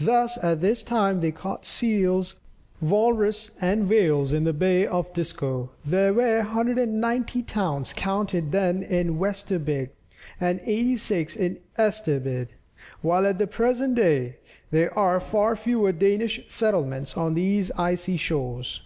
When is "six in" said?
10.96-11.60